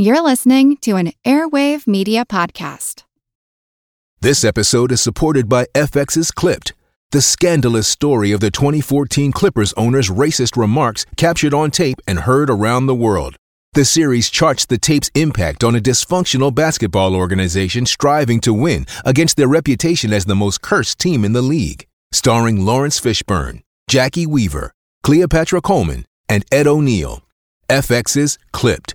[0.00, 3.02] You're listening to an Airwave Media Podcast.
[4.20, 6.72] This episode is supported by FX's Clipped,
[7.10, 12.48] the scandalous story of the 2014 Clippers owner's racist remarks captured on tape and heard
[12.48, 13.34] around the world.
[13.72, 19.36] The series charts the tape's impact on a dysfunctional basketball organization striving to win against
[19.36, 21.88] their reputation as the most cursed team in the league.
[22.12, 24.70] Starring Laurence Fishburne, Jacki Weaver,
[25.02, 27.24] Cleopatra Coleman, and Ed O'Neill.
[27.68, 28.94] FX's Clipped,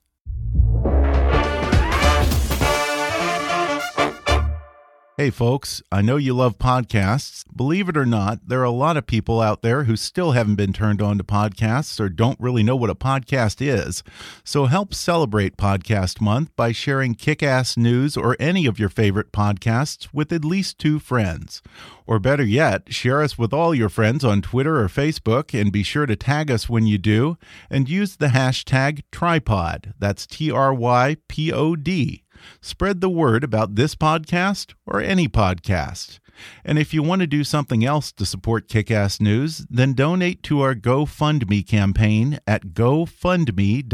[5.17, 7.43] Hey, folks, I know you love podcasts.
[7.53, 10.55] Believe it or not, there are a lot of people out there who still haven't
[10.55, 14.03] been turned on to podcasts or don't really know what a podcast is.
[14.45, 19.33] So help celebrate Podcast Month by sharing kick ass news or any of your favorite
[19.33, 21.61] podcasts with at least two friends.
[22.07, 25.83] Or better yet, share us with all your friends on Twitter or Facebook and be
[25.83, 27.37] sure to tag us when you do
[27.69, 29.91] and use the hashtag trypod.
[29.99, 32.20] That's T R Y P O D.
[32.61, 36.19] Spread the word about this podcast or any podcast.
[36.63, 40.61] And if you want to do something else to support Kickass News, then donate to
[40.61, 43.91] our GoFundMe campaign at gofundme.com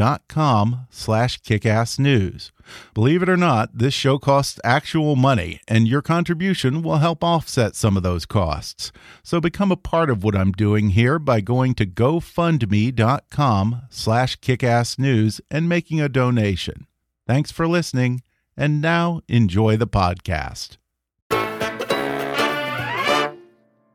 [0.89, 2.51] slash kickassnews.
[2.93, 7.75] Believe it or not, this show costs actual money, and your contribution will help offset
[7.75, 8.91] some of those costs.
[9.23, 15.39] So become a part of what I'm doing here by going to gofundme.com slash kickassnews
[15.49, 16.87] and making a donation.
[17.25, 18.21] Thanks for listening.
[18.59, 20.77] And now enjoy the podcast.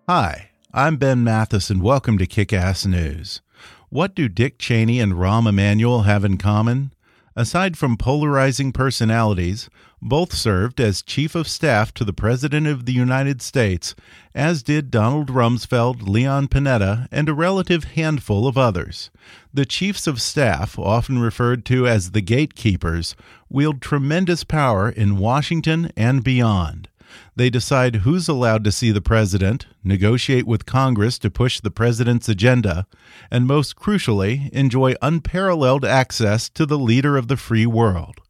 [0.08, 3.40] Hi, I'm Ben Mathis, and welcome to Kick Ass News.
[3.88, 6.92] What do Dick Cheney and Rahm Emanuel have in common?
[7.34, 9.68] Aside from polarizing personalities,
[10.04, 13.94] both served as Chief of Staff to the President of the United States,
[14.34, 19.10] as did Donald Rumsfeld, Leon Panetta, and a relative handful of others.
[19.54, 23.14] The Chiefs of Staff, often referred to as the gatekeepers,
[23.48, 26.88] wield tremendous power in Washington and beyond.
[27.36, 32.28] They decide who's allowed to see the president, negotiate with Congress to push the president's
[32.28, 32.86] agenda,
[33.30, 38.21] and most crucially, enjoy unparalleled access to the leader of the free world.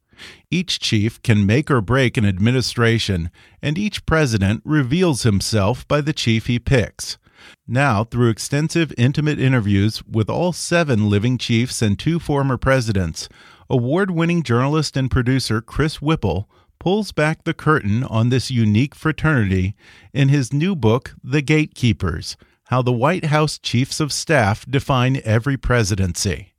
[0.51, 6.13] Each chief can make or break an administration, and each president reveals himself by the
[6.13, 7.19] chief he picks.
[7.67, 13.29] Now, through extensive, intimate interviews with all seven living chiefs and two former presidents,
[13.69, 19.75] award winning journalist and producer Chris Whipple pulls back the curtain on this unique fraternity
[20.13, 25.57] in his new book, The Gatekeepers How the White House Chiefs of Staff Define Every
[25.57, 26.52] Presidency.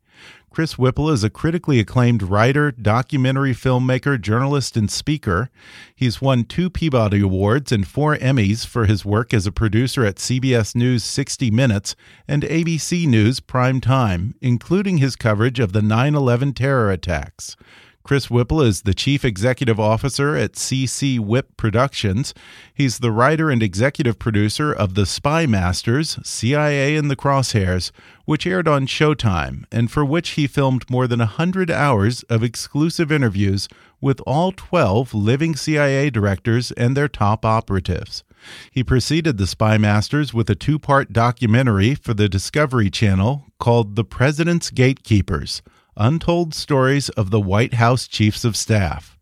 [0.53, 5.49] Chris Whipple is a critically acclaimed writer, documentary filmmaker, journalist, and speaker.
[5.95, 10.17] He's won two Peabody Awards and four Emmys for his work as a producer at
[10.17, 11.95] CBS News 60 Minutes
[12.27, 17.55] and ABC News Prime Time, including his coverage of the 9 11 terror attacks.
[18.03, 22.33] Chris Whipple is the chief executive officer at CC Whip Productions.
[22.73, 27.91] He's the writer and executive producer of The Spy Masters, CIA in the Crosshairs,
[28.25, 33.09] which aired on Showtime, and for which he filmed more than 100 hours of exclusive
[33.09, 33.69] interviews
[34.01, 38.25] with all 12 living CIA directors and their top operatives.
[38.69, 43.95] He preceded The Spy Masters with a two part documentary for the Discovery Channel called
[43.95, 45.61] The President's Gatekeepers
[45.95, 49.17] Untold Stories of the White House Chiefs of Staff.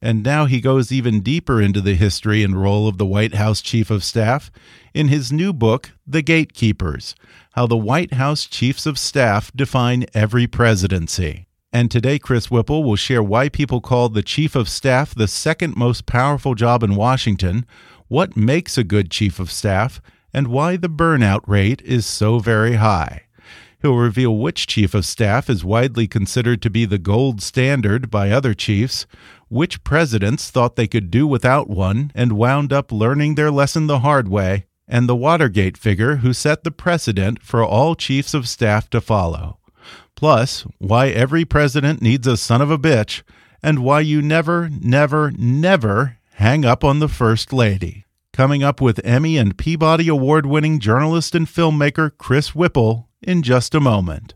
[0.00, 3.60] And now he goes even deeper into the history and role of the White House
[3.60, 4.50] Chief of Staff
[4.94, 7.14] in his new book, The Gatekeepers
[7.52, 11.46] How the White House Chiefs of Staff Define Every Presidency.
[11.72, 15.76] And today, Chris Whipple will share why people call the Chief of Staff the second
[15.76, 17.66] most powerful job in Washington,
[18.08, 20.00] what makes a good Chief of Staff,
[20.32, 23.25] and why the burnout rate is so very high.
[23.82, 28.30] He'll reveal which chief of staff is widely considered to be the gold standard by
[28.30, 29.06] other chiefs,
[29.48, 34.00] which presidents thought they could do without one and wound up learning their lesson the
[34.00, 38.88] hard way, and the Watergate figure who set the precedent for all chiefs of staff
[38.90, 39.58] to follow.
[40.14, 43.22] Plus, why every president needs a son of a bitch,
[43.62, 48.04] and why you never, never, never hang up on the First Lady.
[48.32, 53.74] Coming up with Emmy and Peabody Award winning journalist and filmmaker Chris Whipple in just
[53.74, 54.34] a moment.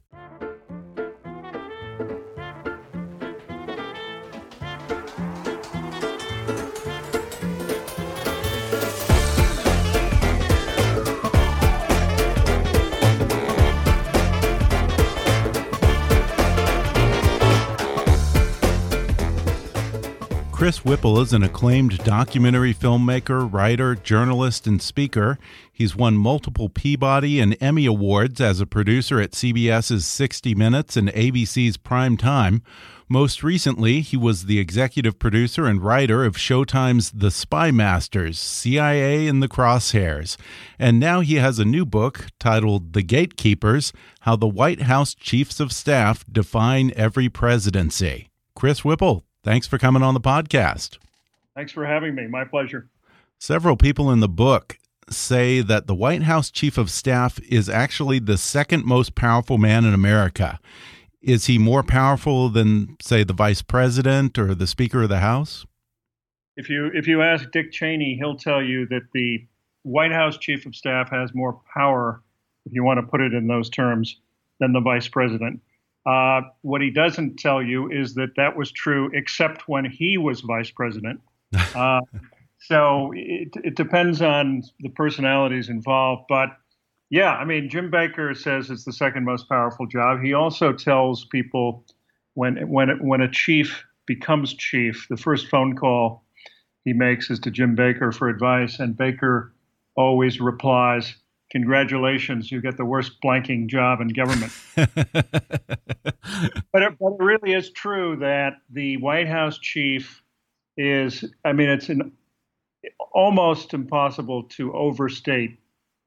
[20.61, 25.39] Chris Whipple is an acclaimed documentary filmmaker, writer, journalist, and speaker.
[25.73, 31.09] He's won multiple Peabody and Emmy Awards as a producer at CBS's 60 Minutes and
[31.09, 32.62] ABC's Prime Time.
[33.09, 39.29] Most recently, he was the executive producer and writer of Showtime's The Spy Masters, CIA
[39.29, 40.37] in the Crosshairs.
[40.79, 45.59] And now he has a new book titled The Gatekeepers How the White House Chiefs
[45.59, 48.29] of Staff Define Every Presidency.
[48.55, 50.99] Chris Whipple, Thanks for coming on the podcast.
[51.55, 52.27] Thanks for having me.
[52.27, 52.89] My pleasure.
[53.39, 54.79] Several people in the book
[55.09, 59.85] say that the White House Chief of Staff is actually the second most powerful man
[59.85, 60.61] in America.
[61.23, 65.67] Is he more powerful than, say, the Vice President or the Speaker of the House?
[66.57, 69.47] If you if you ask Dick Cheney, he'll tell you that the
[69.83, 72.23] White House Chief of Staff has more power,
[72.67, 74.21] if you want to put it in those terms,
[74.59, 75.61] than the Vice President.
[76.06, 80.41] Uh, what he doesn't tell you is that that was true except when he was
[80.41, 81.20] vice president.
[81.75, 82.00] Uh,
[82.58, 86.25] so it, it, depends on the personalities involved.
[86.29, 86.50] But
[87.08, 90.20] yeah, I mean, Jim Baker says it's the second most powerful job.
[90.23, 91.85] He also tells people
[92.35, 96.25] when when when a chief becomes chief, the first phone call
[96.85, 99.52] he makes is to Jim Baker for advice, and Baker
[99.97, 101.14] always replies,
[101.50, 104.52] congratulations, you get the worst blanking job in government.
[104.75, 104.93] but,
[105.23, 110.23] it, but, it, really is true that the White House chief
[110.76, 112.12] is, I mean, it's an,
[113.12, 115.58] almost impossible to overstate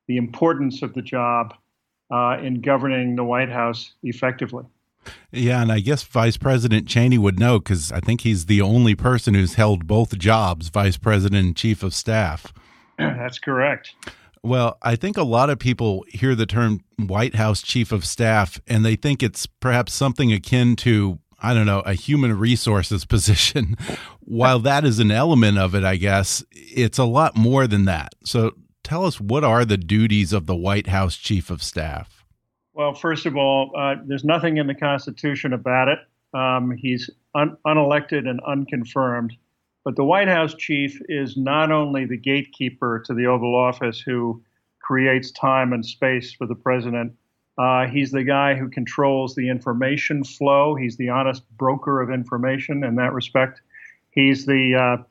[0.07, 1.53] the importance of the job
[2.11, 4.65] uh, in governing the White House effectively.
[5.31, 8.95] Yeah, and I guess Vice President Cheney would know because I think he's the only
[8.95, 12.53] person who's held both jobs, Vice President and Chief of Staff.
[12.97, 13.95] That's correct.
[14.43, 18.59] Well, I think a lot of people hear the term White House Chief of Staff
[18.67, 23.77] and they think it's perhaps something akin to, I don't know, a human resources position.
[24.19, 28.15] While that is an element of it, I guess, it's a lot more than that.
[28.25, 28.51] So
[28.83, 32.25] tell us what are the duties of the White House Chief of Staff?
[32.73, 35.99] Well, first of all, uh, there's nothing in the Constitution about it.
[36.33, 39.33] Um, he's un unelected and unconfirmed.
[39.83, 44.41] But the White House chief is not only the gatekeeper to the Oval Office who
[44.79, 47.13] creates time and space for the president,
[47.57, 50.75] uh, he's the guy who controls the information flow.
[50.75, 53.61] He's the honest broker of information in that respect.
[54.11, 55.03] He's the uh,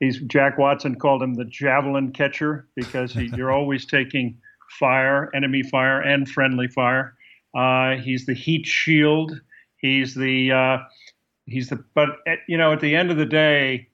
[0.00, 4.36] he's Jack Watson called him the javelin catcher because he, you're always taking
[4.78, 7.14] fire, enemy fire, and friendly fire.
[7.54, 9.40] Uh, he's the heat shield.
[9.76, 10.78] He's the uh,
[11.46, 13.88] he's the but at, you know at the end of the day,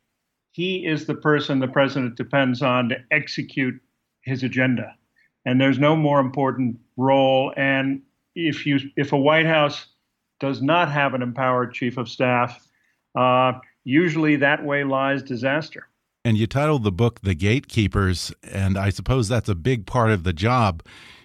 [0.50, 3.80] he is the person the president depends on to execute
[4.22, 4.94] his agenda.
[5.44, 7.52] And there's no more important role.
[7.56, 8.02] And
[8.34, 9.86] if you if a White House
[10.38, 12.66] does not have an empowered chief of staff,
[13.14, 13.52] uh,
[13.84, 15.86] usually that way lies disaster.
[16.24, 20.24] And you titled the book "The Gatekeepers," and I suppose that's a big part of
[20.24, 20.82] the job.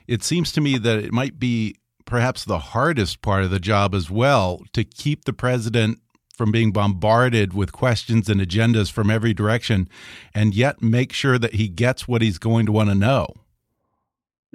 [0.07, 3.93] It seems to me that it might be perhaps the hardest part of the job
[3.93, 5.99] as well to keep the president
[6.35, 9.89] from being bombarded with questions and agendas from every direction
[10.33, 13.27] and yet make sure that he gets what he's going to want to know.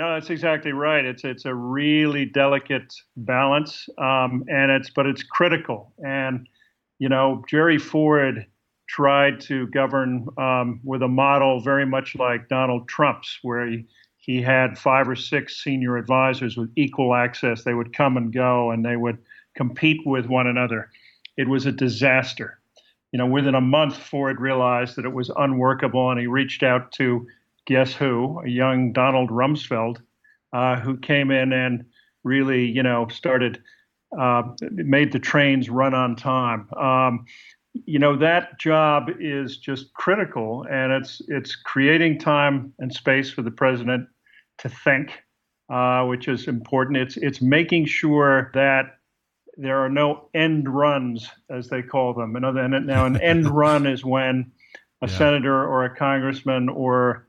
[0.00, 1.04] No, that's exactly right.
[1.04, 5.92] It's it's a really delicate balance, um, and it's but it's critical.
[6.02, 6.48] And
[6.98, 8.46] you know, Jerry Ford
[8.88, 13.84] tried to govern um, with a model very much like Donald Trump's, where he
[14.16, 17.64] he had five or six senior advisors with equal access.
[17.64, 19.18] They would come and go, and they would
[19.54, 20.88] compete with one another
[21.36, 22.58] it was a disaster.
[23.12, 26.92] You know, within a month, Ford realized that it was unworkable, and he reached out
[26.92, 27.26] to
[27.66, 29.98] guess who, a young Donald Rumsfeld,
[30.52, 31.84] uh, who came in and
[32.24, 33.62] really, you know, started
[34.18, 36.68] uh, made the trains run on time.
[36.74, 37.24] Um,
[37.72, 43.42] you know that job is just critical, and it's it's creating time and space for
[43.42, 44.08] the president
[44.58, 45.12] to think,
[45.72, 46.96] uh, which is important.
[46.96, 48.96] It's it's making sure that
[49.56, 52.36] there are no end runs, as they call them.
[52.36, 54.52] Another, now, an end run is when
[55.02, 55.18] a yeah.
[55.18, 57.26] senator or a congressman or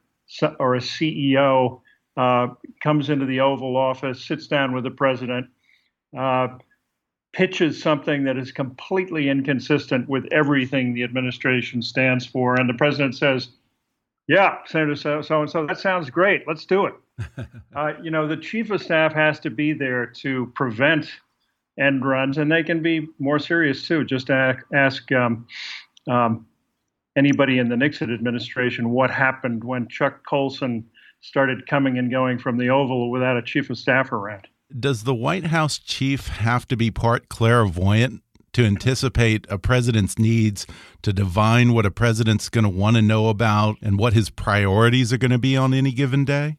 [0.59, 1.81] or a CEO
[2.17, 2.47] uh,
[2.81, 5.47] comes into the Oval Office, sits down with the president,
[6.17, 6.47] uh,
[7.33, 13.15] pitches something that is completely inconsistent with everything the administration stands for, and the president
[13.15, 13.49] says,
[14.27, 15.65] Yeah, Senator so and so.
[15.65, 16.43] That sounds great.
[16.47, 16.93] Let's do it.
[17.75, 21.09] uh, you know, the chief of staff has to be there to prevent
[21.79, 24.03] end runs, and they can be more serious too.
[24.03, 25.47] Just ask, um,
[26.09, 26.45] um,
[27.15, 30.85] anybody in the Nixon administration what happened when Chuck Colson
[31.21, 34.47] started coming and going from the Oval without a chief of staff around.
[34.77, 38.23] Does the White House chief have to be part clairvoyant
[38.53, 40.65] to anticipate a president's needs,
[41.01, 45.13] to divine what a president's going to want to know about and what his priorities
[45.13, 46.57] are going to be on any given day?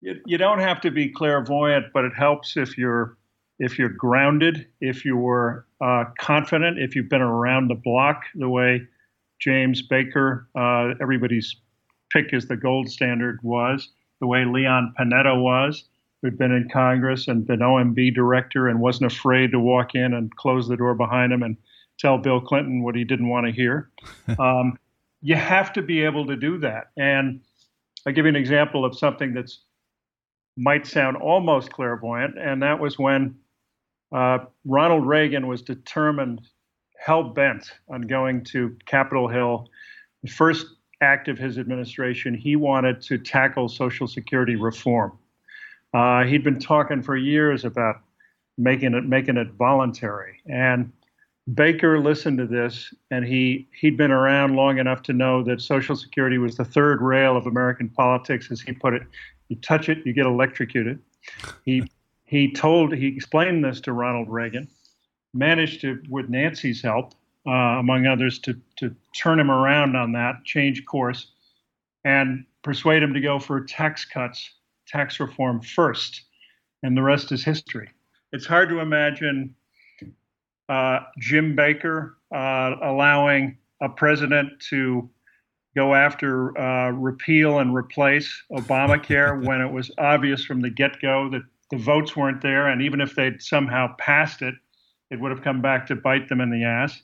[0.00, 3.16] You, you don't have to be clairvoyant, but it helps if you're
[3.58, 8.82] if you're grounded, if you're uh, confident, if you've been around the block the way
[9.40, 11.56] James Baker, uh, everybody's
[12.12, 15.84] pick as the gold standard was, the way Leon Panetta was,
[16.22, 20.34] who'd been in Congress and been OMB director and wasn't afraid to walk in and
[20.36, 21.56] close the door behind him and
[21.98, 23.90] tell Bill Clinton what he didn't want to hear.
[24.38, 24.78] um,
[25.22, 26.90] you have to be able to do that.
[26.96, 27.40] And
[28.06, 29.60] I'll give you an example of something that's
[30.56, 33.34] might sound almost clairvoyant, and that was when
[34.14, 36.40] uh, Ronald Reagan was determined,
[37.04, 39.68] hell bent on going to Capitol Hill.
[40.22, 40.66] The first
[41.00, 45.18] act of his administration, he wanted to tackle Social Security reform.
[45.92, 47.96] Uh, he'd been talking for years about
[48.56, 50.92] making it making it voluntary, and
[51.52, 55.96] Baker listened to this, and he he'd been around long enough to know that Social
[55.96, 59.02] Security was the third rail of American politics, as he put it.
[59.48, 61.00] You touch it, you get electrocuted.
[61.64, 61.84] He
[62.34, 64.66] he told he explained this to Ronald Reagan,
[65.34, 67.14] managed to, with Nancy's help,
[67.46, 71.28] uh, among others, to to turn him around on that, change course,
[72.04, 74.50] and persuade him to go for tax cuts
[74.88, 76.22] tax reform first,
[76.82, 77.88] and the rest is history.
[78.32, 79.54] It's hard to imagine
[80.68, 85.08] uh, Jim Baker uh, allowing a president to
[85.76, 91.30] go after uh, repeal and replace Obamacare when it was obvious from the get go
[91.30, 94.54] that the votes weren't there, and even if they'd somehow passed it,
[95.10, 97.00] it would have come back to bite them in the ass.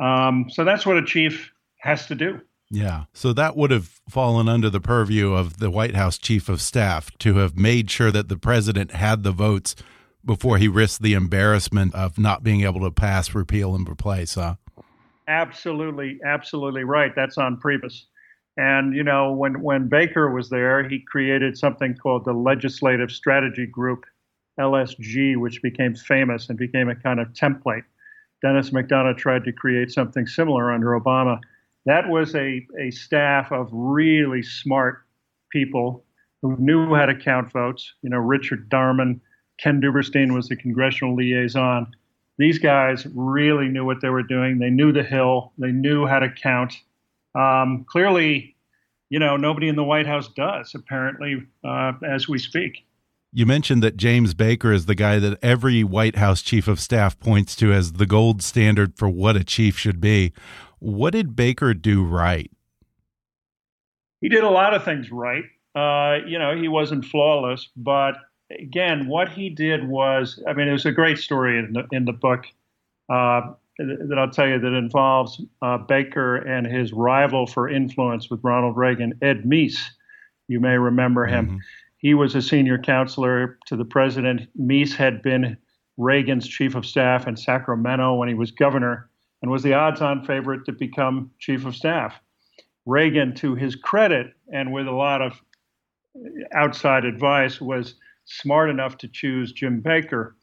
[0.00, 2.40] Um, so that's what a chief has to do.
[2.70, 3.04] Yeah.
[3.12, 7.10] So that would have fallen under the purview of the White House chief of staff
[7.18, 9.76] to have made sure that the president had the votes
[10.24, 14.34] before he risked the embarrassment of not being able to pass, repeal, and replace.
[14.34, 14.56] Huh?
[15.28, 17.12] Absolutely, absolutely right.
[17.14, 18.04] That's on Priebus.
[18.56, 23.66] And you know, when when Baker was there, he created something called the Legislative Strategy
[23.66, 24.04] Group,
[24.60, 27.84] LSG, which became famous and became a kind of template.
[28.42, 31.40] Denis McDonough tried to create something similar under Obama
[31.86, 35.04] that was a, a staff of really smart
[35.50, 36.04] people
[36.42, 37.92] who knew how to count votes.
[38.02, 39.20] You know, Richard Darman,
[39.58, 41.86] Ken Duberstein was the congressional liaison.
[42.38, 44.58] These guys really knew what they were doing.
[44.58, 45.52] They knew the Hill.
[45.58, 46.74] They knew how to count.
[47.34, 48.56] Um, clearly,
[49.10, 52.84] you know, nobody in the White House does, apparently, uh, as we speak.
[53.32, 57.18] You mentioned that James Baker is the guy that every White House chief of staff
[57.18, 60.32] points to as the gold standard for what a chief should be.
[60.78, 62.50] What did Baker do right?
[64.20, 65.44] He did a lot of things right.
[65.74, 68.14] Uh, you know, he wasn't flawless, but
[68.50, 72.04] again, what he did was, I mean, it was a great story in the, in
[72.04, 72.44] the book
[73.12, 78.40] uh, that I'll tell you that involves uh, Baker and his rival for influence with
[78.42, 79.80] Ronald Reagan, Ed Meese.
[80.48, 81.46] You may remember him.
[81.46, 81.60] Mm -hmm.
[81.96, 84.48] He was a senior counselor to the president.
[84.54, 85.56] Meese had been
[85.96, 89.08] Reagan's chief of staff in Sacramento when he was governor
[89.42, 92.20] and was the odds on favorite to become chief of staff.
[92.86, 95.42] Reagan, to his credit, and with a lot of
[96.52, 100.36] outside advice, was smart enough to choose Jim Baker.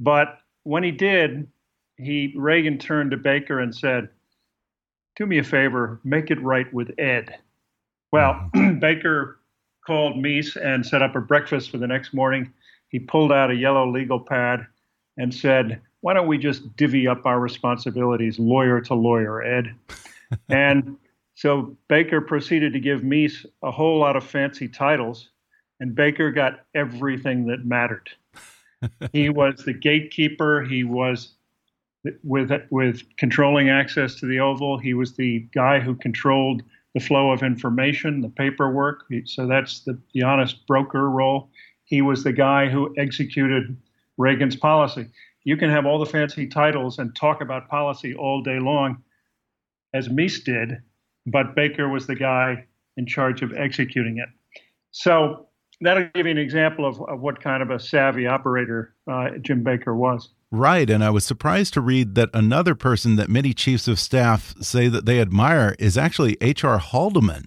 [0.00, 1.48] But when he did,
[1.96, 4.08] he Reagan turned to Baker and said,
[5.16, 7.38] "Do me a favor, make it right with Ed."
[8.12, 8.78] Well, mm-hmm.
[8.80, 9.38] Baker
[9.86, 12.52] called Meese and set up a breakfast for the next morning.
[12.88, 14.66] He pulled out a yellow legal pad
[15.16, 19.74] and said, why don't we just divvy up our responsibilities lawyer to lawyer, Ed?
[20.48, 20.96] and
[21.34, 25.30] so Baker proceeded to give Meese a whole lot of fancy titles,
[25.80, 28.10] and Baker got everything that mattered.
[29.12, 30.62] he was the gatekeeper.
[30.62, 31.34] He was
[32.22, 34.78] with with controlling access to the Oval.
[34.78, 36.62] He was the guy who controlled
[36.94, 39.04] the flow of information, the paperwork.
[39.24, 41.48] So that's the, the honest broker role.
[41.84, 43.76] He was the guy who executed
[44.18, 45.08] Reagan's policy
[45.44, 49.02] you can have all the fancy titles and talk about policy all day long,
[49.94, 50.78] as Meese did,
[51.26, 52.66] but Baker was the guy
[52.96, 54.28] in charge of executing it.
[54.92, 55.48] So
[55.80, 59.62] that'll give you an example of, of what kind of a savvy operator uh, Jim
[59.62, 60.28] Baker was.
[60.54, 60.90] Right.
[60.90, 64.86] And I was surprised to read that another person that many chiefs of staff say
[64.86, 66.78] that they admire is actually H.R.
[66.78, 67.46] Haldeman.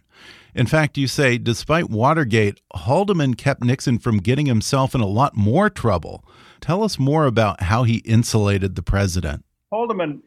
[0.56, 5.36] In fact, you say despite Watergate, Haldeman kept Nixon from getting himself in a lot
[5.36, 6.26] more trouble.
[6.62, 9.46] Tell us more about how he insulated the president.
[9.72, 10.24] Haldeman,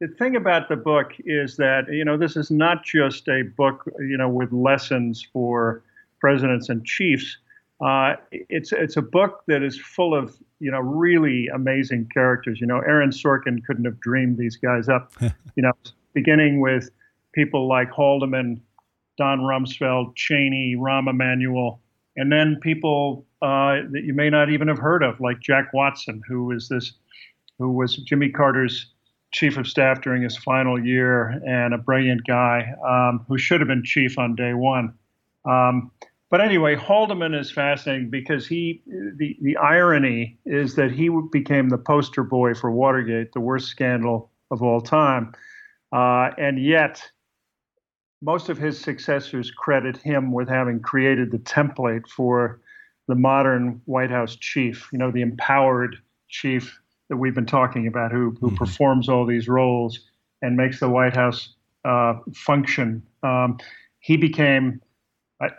[0.00, 3.84] the thing about the book is that, you know, this is not just a book,
[4.00, 5.84] you know, with lessons for
[6.18, 7.38] presidents and chiefs.
[7.80, 12.60] Uh, it's it's a book that is full of you know really amazing characters.
[12.60, 15.12] You know, Aaron Sorkin couldn't have dreamed these guys up.
[15.20, 15.72] you know,
[16.14, 16.90] beginning with
[17.32, 18.60] people like Haldeman,
[19.18, 21.80] Don Rumsfeld, Cheney, Rahm Emanuel,
[22.16, 26.22] and then people uh, that you may not even have heard of, like Jack Watson,
[26.26, 26.92] who was this,
[27.58, 28.86] who was Jimmy Carter's
[29.32, 33.68] chief of staff during his final year and a brilliant guy um, who should have
[33.68, 34.94] been chief on day one.
[35.44, 35.90] Um,
[36.30, 41.78] but anyway, Haldeman is fascinating because he, the, the irony is that he became the
[41.78, 45.32] poster boy for Watergate, the worst scandal of all time.
[45.92, 47.02] Uh, and yet,
[48.22, 52.60] most of his successors credit him with having created the template for
[53.06, 55.96] the modern White House chief, you know, the empowered
[56.28, 58.56] chief that we've been talking about, who, who mm-hmm.
[58.56, 60.00] performs all these roles
[60.42, 61.54] and makes the White House
[61.84, 63.00] uh, function.
[63.22, 63.58] Um,
[64.00, 64.80] he became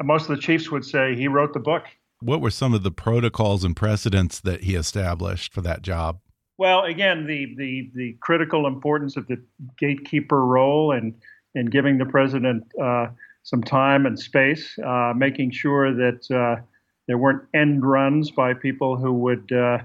[0.04, 1.84] most of the chiefs would say he wrote the book.
[2.20, 6.20] What were some of the protocols and precedents that he established for that job?
[6.58, 9.42] Well, again, the the the critical importance of the
[9.78, 11.14] gatekeeper role and
[11.54, 13.08] and giving the president uh,
[13.44, 16.62] some time and space, uh, making sure that uh,
[17.08, 19.80] there weren't end runs by people who would uh,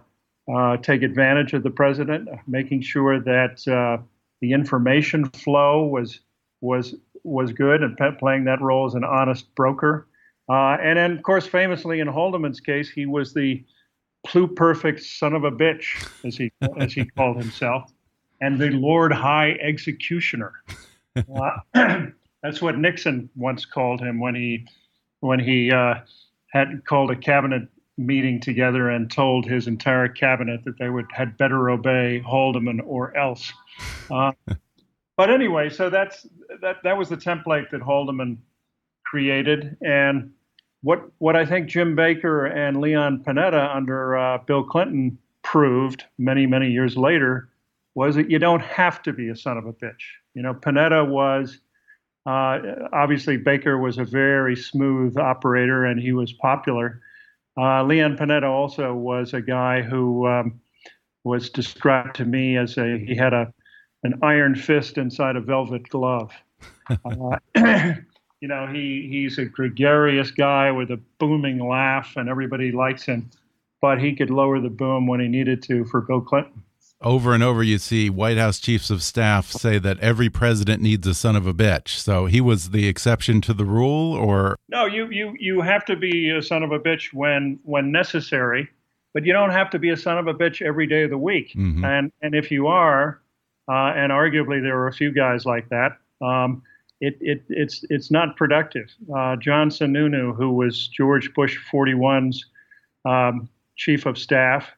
[0.52, 4.02] uh, take advantage of the president, making sure that uh,
[4.40, 6.20] the information flow was
[6.60, 10.08] was was good and playing that role as an honest broker.
[10.48, 13.64] Uh, and then, of course, famously in Haldeman's case, he was the
[14.26, 17.92] pluperfect son of a bitch, as he as he called himself,
[18.40, 20.52] and the Lord High Executioner.
[21.16, 21.50] Uh,
[22.42, 24.66] that's what Nixon once called him when he
[25.20, 25.94] when he uh,
[26.48, 31.36] had called a cabinet meeting together and told his entire cabinet that they would had
[31.36, 33.52] better obey Haldeman or else.
[34.10, 34.32] Uh,
[35.16, 36.26] but anyway, so that's
[36.60, 38.38] that that was the template that Haldeman
[39.04, 40.32] created, and
[40.82, 46.46] what what I think Jim Baker and Leon Panetta under uh, Bill Clinton proved many
[46.46, 47.48] many years later
[47.94, 50.02] was that you don't have to be a son of a bitch.
[50.34, 51.58] You know, Panetta was
[52.24, 52.58] uh,
[52.92, 57.02] obviously Baker was a very smooth operator and he was popular.
[57.58, 60.60] Uh, Leon Panetta also was a guy who um,
[61.24, 63.52] was described to me as a he had a
[64.02, 66.32] an iron fist inside a velvet glove.
[67.04, 67.38] Uh,
[68.40, 73.30] you know, he he's a gregarious guy with a booming laugh, and everybody likes him.
[73.80, 76.62] But he could lower the boom when he needed to for Bill Clinton.
[77.00, 81.06] Over and over, you see White House chiefs of staff say that every president needs
[81.06, 81.88] a son of a bitch.
[81.88, 84.86] So he was the exception to the rule, or no?
[84.86, 88.68] You you you have to be a son of a bitch when when necessary,
[89.14, 91.18] but you don't have to be a son of a bitch every day of the
[91.18, 91.54] week.
[91.54, 91.84] Mm -hmm.
[91.84, 93.21] And and if you are,
[93.68, 95.92] uh, and arguably there were a few guys like that.
[96.24, 96.62] Um,
[97.00, 98.88] it, it, it's it's not productive.
[99.14, 102.44] Uh, John Sununu, who was George Bush 41's
[103.04, 104.68] um, chief of staff,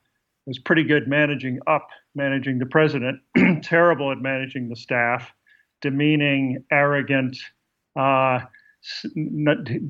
[0.47, 3.21] was pretty good managing up, managing the president.
[3.63, 5.31] terrible at managing the staff,
[5.83, 7.37] demeaning, arrogant,
[7.97, 8.41] uh,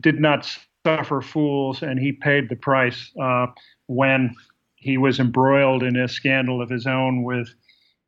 [0.00, 0.48] did not
[0.86, 3.46] suffer fools, and he paid the price uh,
[3.86, 4.34] when
[4.76, 7.48] he was embroiled in a scandal of his own with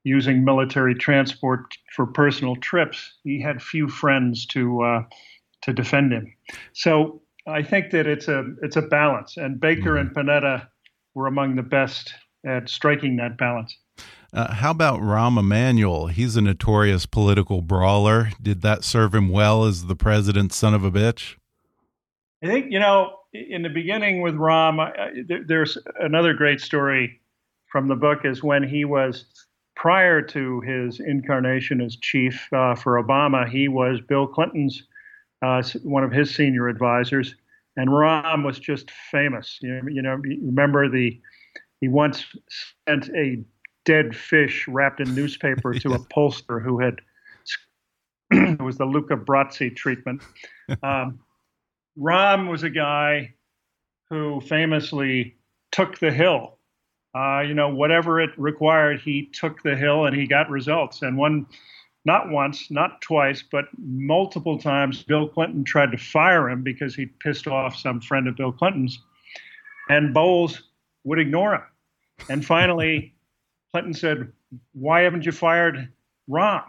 [0.07, 5.03] using military transport for personal trips, he had few friends to uh,
[5.63, 6.33] to defend him.
[6.75, 10.17] So I think that it's a it's a balance, and Baker mm-hmm.
[10.17, 10.69] and Panetta
[11.15, 12.15] were among the best
[12.47, 13.77] at striking that balance.
[14.33, 16.07] Uh, how about Rahm Emanuel?
[16.07, 18.31] He's a notorious political brawler.
[18.41, 21.35] Did that serve him well as the president's son of a bitch?
[22.45, 27.21] I think you know in the beginning with Rahm, I, there's another great story
[27.73, 29.46] from the book is when he was
[29.77, 34.83] prior to his incarnation as chief uh, for Obama, he was Bill Clinton's
[35.43, 37.37] uh, one of his senior advisors,
[37.77, 39.59] and Rahm was just famous.
[39.61, 41.21] You know, you know, remember the
[41.81, 42.25] he once
[42.89, 43.45] sent a
[43.85, 47.01] dead fish wrapped in newspaper to a pollster who had
[48.31, 50.23] it was the Luca Brasi treatment.
[50.83, 51.21] Um,
[51.97, 53.35] Rahm was a guy
[54.11, 55.37] who famously
[55.71, 56.56] took the hill
[57.17, 61.01] uh, you know, whatever it required, he took the hill and he got results.
[61.03, 61.47] And one,
[62.05, 67.07] not once, not twice, but multiple times, Bill Clinton tried to fire him because he
[67.07, 69.01] pissed off some friend of Bill Clinton's,
[69.89, 70.65] and Bowles
[71.05, 71.63] would ignore him.
[72.29, 73.15] And finally,
[73.73, 74.33] Clinton said,
[74.73, 75.89] "Why haven't you fired
[76.29, 76.65] Rahm?"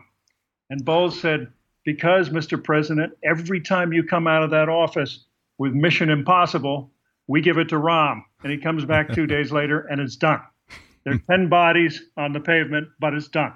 [0.70, 1.48] And Bowles said,
[1.86, 2.62] because, Mr.
[2.62, 5.24] President, every time you come out of that office
[5.58, 6.92] with Mission Impossible,
[7.28, 8.24] we give it to Rahm.
[8.44, 10.42] And he comes back two days later and it's done.
[11.04, 13.54] There are 10 bodies on the pavement, but it's done.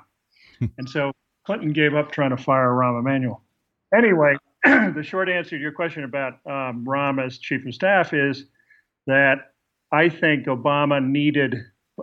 [0.78, 1.12] And so
[1.46, 3.44] Clinton gave up trying to fire Rahm Emanuel.
[3.96, 8.46] Anyway, the short answer to your question about um, Rahm as chief of staff is
[9.08, 9.52] that
[9.92, 11.56] I think Obama needed,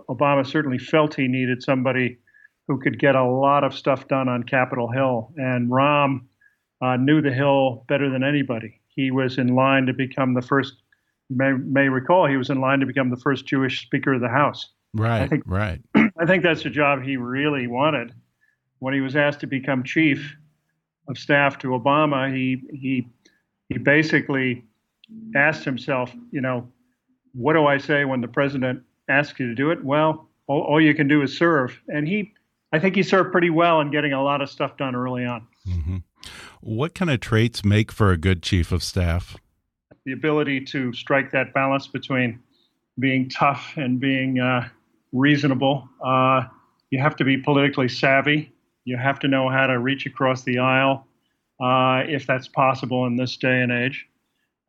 [0.09, 2.19] Obama certainly felt he needed somebody
[2.67, 5.33] who could get a lot of stuff done on Capitol Hill.
[5.37, 6.25] And Rahm
[6.81, 8.79] uh, knew the Hill better than anybody.
[8.89, 10.73] He was in line to become the first,
[11.29, 14.29] may, may recall, he was in line to become the first Jewish Speaker of the
[14.29, 14.69] House.
[14.93, 15.81] Right, I think, right.
[15.95, 18.13] I think that's the job he really wanted.
[18.79, 20.35] When he was asked to become chief
[21.07, 23.07] of staff to Obama, he he
[23.67, 24.63] he basically
[25.35, 26.71] asked himself, you know,
[27.33, 29.83] what do I say when the president asks you to do it?
[29.83, 31.79] Well, all, all you can do is serve.
[31.87, 32.33] And he,
[32.73, 35.47] I think he served pretty well in getting a lot of stuff done early on.
[35.67, 36.03] Mm -hmm.
[36.61, 39.37] What kind of traits make for a good chief of staff?
[40.09, 42.39] The ability to strike that balance between
[42.97, 44.67] being tough and being uh,
[45.11, 45.87] reasonable.
[46.03, 46.45] Uh,
[46.89, 48.51] you have to be politically savvy.
[48.85, 51.05] You have to know how to reach across the aisle,
[51.61, 54.07] uh, if that's possible in this day and age.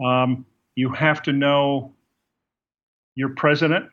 [0.04, 1.94] Um, you have to know
[3.14, 3.88] your president,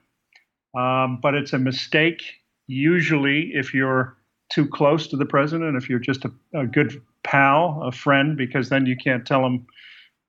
[0.78, 2.24] um, but it's a mistake
[2.68, 4.18] usually if you're
[4.52, 8.68] too close to the president, if you're just a, a good pal, a friend, because
[8.68, 9.66] then you can't tell him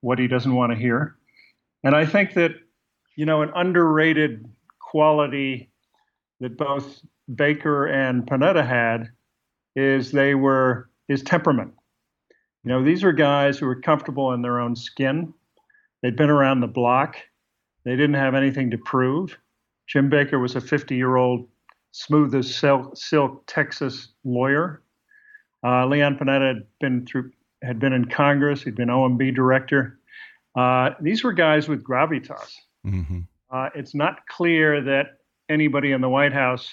[0.01, 1.17] what he doesn't want to hear.
[1.85, 2.53] And I think that,
[3.17, 4.45] you know, an underrated
[4.81, 5.71] quality
[6.41, 7.01] that both
[7.35, 9.11] Baker and Panetta had
[9.77, 11.73] is they were his temperament.
[12.65, 15.33] You know, these were guys who were comfortable in their own skin.
[16.03, 17.17] They'd been around the block.
[17.85, 19.37] They didn't have anything to prove.
[19.87, 21.49] Jim Baker was a 50 year old,
[21.93, 24.83] smooth as silk, silk Texas lawyer.
[25.65, 27.31] Uh, Leon Panetta had been through,
[27.63, 28.63] had been in Congress.
[28.63, 29.99] He'd been OMB director.
[30.57, 32.55] Uh, these were guys with gravitas.
[32.87, 33.21] Mm-hmm.
[33.51, 35.19] Uh, it's not clear that
[35.49, 36.73] anybody in the White House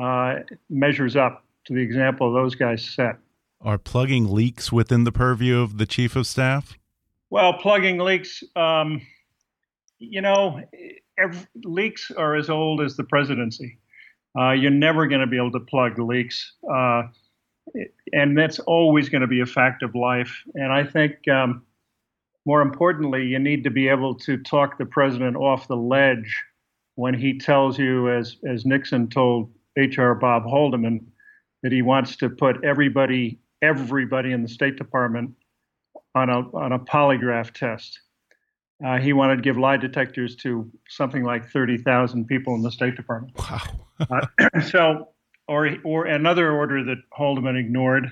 [0.00, 0.36] uh,
[0.70, 3.16] measures up to the example those guys set.
[3.60, 6.76] Are plugging leaks within the purview of the chief of staff?
[7.30, 9.00] Well, plugging leaks, um,
[9.98, 10.60] you know,
[11.18, 13.78] every, leaks are as old as the presidency.
[14.36, 16.54] Uh, you're never going to be able to plug leaks.
[18.12, 20.42] And that's always going to be a fact of life.
[20.54, 21.62] And I think, um,
[22.44, 26.42] more importantly, you need to be able to talk the president off the ledge
[26.96, 30.14] when he tells you, as as Nixon told H.R.
[30.16, 31.06] Bob Haldeman,
[31.62, 35.30] that he wants to put everybody everybody in the State Department
[36.14, 38.00] on a on a polygraph test.
[38.84, 42.72] Uh, he wanted to give lie detectors to something like thirty thousand people in the
[42.72, 43.32] State Department.
[43.38, 43.60] Wow.
[44.00, 45.08] uh, so,
[45.48, 48.10] or or another order that Haldeman ignored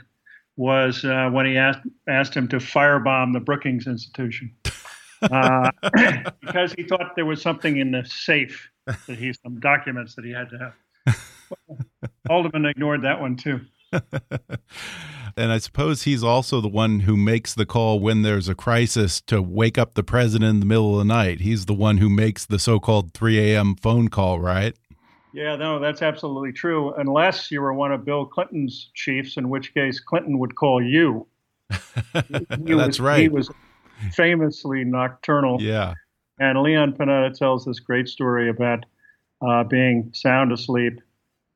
[0.57, 4.55] was uh, when he asked asked him to firebomb the Brookings Institution.
[5.23, 5.71] Uh,
[6.41, 10.33] because he thought there was something in the safe that he some documents that he
[10.33, 10.73] had to
[11.07, 11.17] have.
[12.29, 13.61] Haldeman ignored that one too.
[13.93, 19.21] and I suppose he's also the one who makes the call when there's a crisis
[19.23, 21.41] to wake up the president in the middle of the night.
[21.41, 23.75] He's the one who makes the so-called 3 a.m.
[23.75, 24.75] phone call, right?
[25.33, 26.93] Yeah, no, that's absolutely true.
[26.95, 31.27] Unless you were one of Bill Clinton's chiefs, in which case Clinton would call you.
[32.13, 33.21] that's was, right.
[33.21, 33.51] He was
[34.13, 35.61] famously nocturnal.
[35.61, 35.95] Yeah.
[36.39, 38.87] And Leon Panetta tells this great story about
[39.47, 41.01] uh, being sound asleep.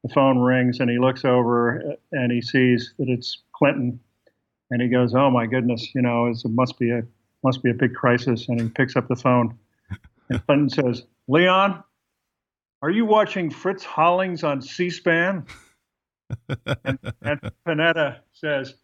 [0.02, 3.98] The phone rings and he looks over and he sees that it's Clinton,
[4.70, 7.02] and he goes, "Oh my goodness, you know, it must be a
[7.42, 9.56] must be a big crisis." And he picks up the phone,
[10.28, 11.82] and Clinton says, "Leon,
[12.84, 15.46] are you watching Fritz Hollings on C-SPAN?"
[16.84, 18.74] and, and Panetta says,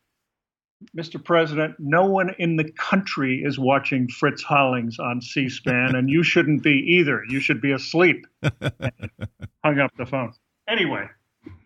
[0.96, 1.22] Mr.
[1.22, 6.22] President, no one in the country is watching Fritz Hollings on C SPAN, and you
[6.22, 7.22] shouldn't be either.
[7.28, 8.26] You should be asleep.
[8.42, 10.32] hung up the phone.
[10.66, 11.06] Anyway,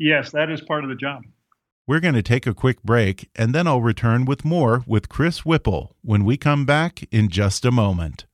[0.01, 1.23] yes, that is part of the job.
[1.87, 5.45] We're going to take a quick break, and then I'll return with more with Chris
[5.45, 8.27] Whipple when we come back in just a moment.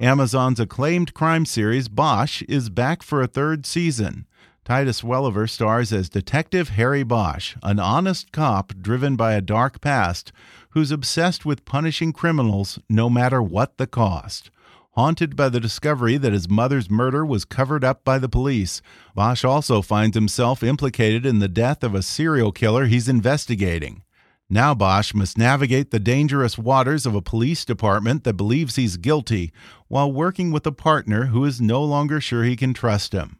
[0.00, 4.26] Amazon's acclaimed crime series Bosch is back for a third season.
[4.64, 10.32] Titus Welliver stars as Detective Harry Bosch, an honest cop driven by a dark past
[10.70, 14.50] who's obsessed with punishing criminals no matter what the cost.
[14.92, 18.80] Haunted by the discovery that his mother's murder was covered up by the police,
[19.14, 24.02] Bosch also finds himself implicated in the death of a serial killer he's investigating.
[24.52, 29.52] Now Bosch must navigate the dangerous waters of a police department that believes he's guilty
[29.86, 33.38] while working with a partner who is no longer sure he can trust him.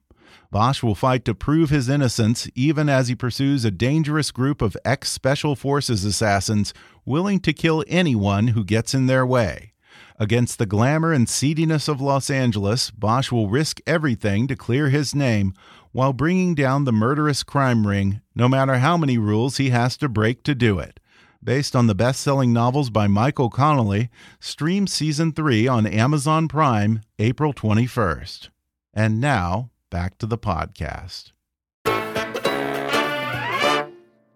[0.53, 4.77] Bosch will fight to prove his innocence even as he pursues a dangerous group of
[4.85, 6.73] ex Special Forces assassins
[7.05, 9.73] willing to kill anyone who gets in their way.
[10.17, 15.13] Against the glamour and seediness of Los Angeles, Bosch will risk everything to clear his
[15.13, 15.55] name
[15.91, 20.09] while bringing down the murderous crime ring, no matter how many rules he has to
[20.09, 21.00] break to do it.
[21.43, 27.01] Based on the best selling novels by Michael Connelly, stream season 3 on Amazon Prime
[27.19, 28.51] April 21st.
[28.93, 31.33] And now, back to the podcast.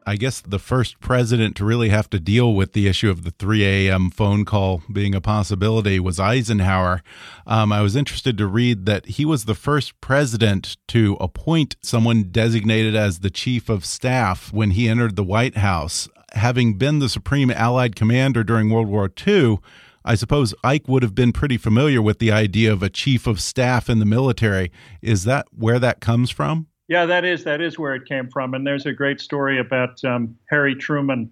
[0.07, 3.31] I guess the first president to really have to deal with the issue of the
[3.33, 4.11] 3 a.m.
[4.11, 7.03] phone call being a possibility was Eisenhower.
[7.47, 12.31] Um, I was interested to read that he was the first president to appoint someone
[12.31, 16.09] designated as the chief of staff when he entered the White House.
[16.35, 19.59] Having been the supreme Allied commander during World War II,
[20.05, 23.41] I suppose Ike would have been pretty familiar with the idea of a chief of
[23.41, 24.71] staff in the military.
[25.01, 26.67] Is that where that comes from?
[26.89, 28.53] Yeah, that is that is where it came from.
[28.53, 31.31] And there's a great story about um, Harry Truman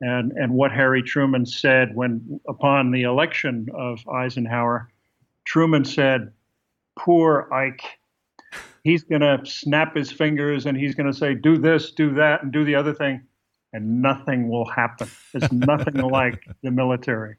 [0.00, 4.88] and and what Harry Truman said when upon the election of Eisenhower.
[5.44, 6.32] Truman said,
[6.98, 7.82] "Poor Ike."
[8.82, 12.44] He's going to snap his fingers and he's going to say, do this, do that,
[12.44, 13.20] and do the other thing,
[13.76, 15.08] and nothing will happen.
[15.34, 17.36] It's nothing like the military.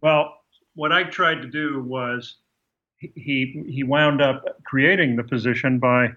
[0.00, 0.40] Well,
[0.74, 2.36] what I tried to do was
[2.98, 6.08] he he wound up creating the position by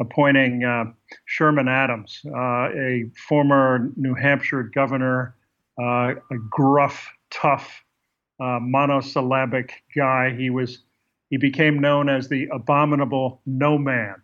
[0.00, 0.86] appointing uh,
[1.24, 5.36] Sherman Adams, uh, a former New Hampshire governor,
[5.80, 7.84] uh, a gruff, tough,
[8.40, 10.34] uh, monosyllabic guy.
[10.34, 10.80] He was
[11.30, 14.16] he became known as the abominable no man.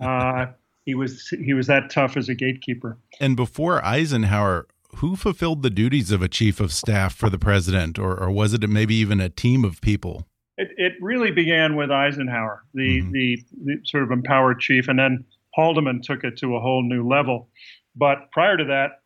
[0.84, 2.98] He was he was that tough as a gatekeeper.
[3.20, 4.66] And before Eisenhower,
[4.96, 8.54] who fulfilled the duties of a chief of staff for the president, or, or was
[8.54, 10.26] it maybe even a team of people?
[10.56, 13.12] It, it really began with Eisenhower, the, mm -hmm.
[13.12, 17.08] the, the sort of empowered chief, and then Haldeman took it to a whole new
[17.08, 17.48] level.
[17.96, 19.02] But prior to that,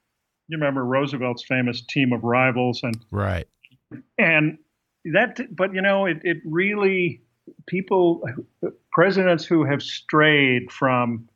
[0.49, 3.49] you remember Roosevelt's famous team of rivals, and right,
[4.17, 4.59] and
[5.15, 5.41] that.
[5.51, 7.23] But you know, it, it really
[7.67, 8.23] people,
[8.91, 11.29] presidents who have strayed from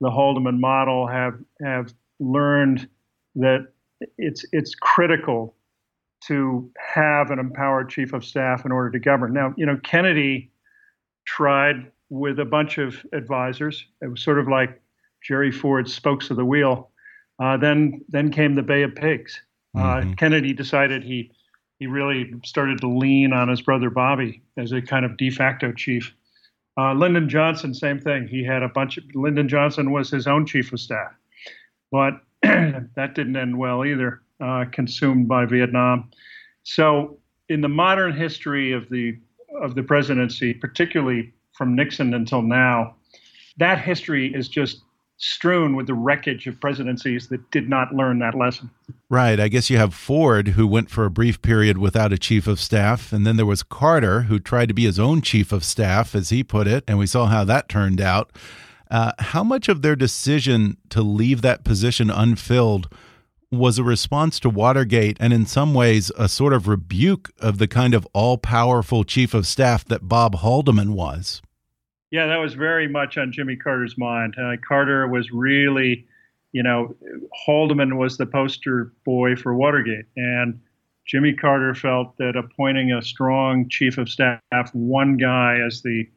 [0.00, 2.88] the Haldeman model have have learned
[3.34, 3.68] that
[4.18, 5.54] it's it's critical
[6.26, 9.32] to have an empowered chief of staff in order to govern.
[9.32, 10.50] Now, you know, Kennedy
[11.24, 13.84] tried with a bunch of advisors.
[14.02, 14.80] It was sort of like
[15.22, 16.90] Jerry Ford's spokes of the wheel.
[17.42, 19.40] Uh, then, then came the Bay of Pigs.
[19.76, 20.12] Uh, mm-hmm.
[20.14, 21.30] Kennedy decided he
[21.78, 25.72] he really started to lean on his brother Bobby as a kind of de facto
[25.72, 26.14] chief.
[26.78, 28.28] Uh, Lyndon Johnson, same thing.
[28.28, 31.12] He had a bunch of Lyndon Johnson was his own chief of staff,
[31.90, 36.10] but that didn't end well either, uh, consumed by Vietnam.
[36.64, 39.18] So, in the modern history of the
[39.60, 42.96] of the presidency, particularly from Nixon until now,
[43.56, 44.82] that history is just
[45.18, 48.70] strewn with the wreckage of presidencies that did not learn that lesson.
[49.08, 49.40] Right.
[49.40, 52.60] I guess you have Ford, who went for a brief period without a chief of
[52.60, 53.12] staff.
[53.12, 56.28] And then there was Carter, who tried to be his own chief of staff, as
[56.28, 56.84] he put it.
[56.86, 58.30] And we saw how that turned out.
[58.90, 62.92] Uh, how much of their decision to leave that position unfilled
[63.50, 67.68] was a response to Watergate and, in some ways, a sort of rebuke of the
[67.68, 71.42] kind of all powerful chief of staff that Bob Haldeman was?
[72.10, 74.34] Yeah, that was very much on Jimmy Carter's mind.
[74.40, 76.06] Uh, Carter was really,
[76.52, 76.94] you know,
[77.46, 80.06] Haldeman was the poster boy for Watergate.
[80.16, 80.60] And
[81.04, 84.40] Jimmy Carter felt that appointing a strong chief of staff,
[84.72, 86.08] one guy as the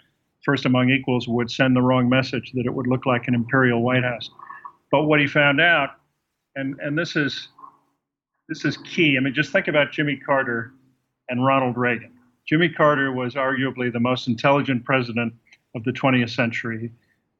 [0.44, 3.82] first among equals would send the wrong message, that it would look like an imperial
[3.82, 4.30] White House.
[4.92, 5.92] But what he found out,
[6.56, 7.50] and, and this is
[8.48, 9.16] this is key.
[9.16, 10.74] I mean, just think about Jimmy Carter
[11.30, 12.12] and Ronald Reagan.
[12.48, 15.34] Jimmy Carter was arguably the most intelligent president
[15.76, 16.92] of the 20th century,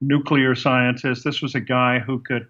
[0.02, 1.24] nuclear scientist.
[1.24, 2.48] This was a guy who could